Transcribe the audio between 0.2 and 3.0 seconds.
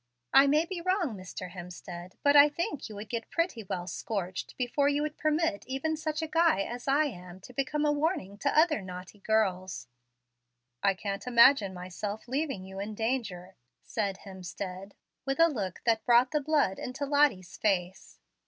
I may be wrong, Mr. Hemstead, but I think you